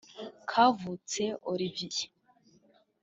[0.49, 2.01] Kavutse Olivier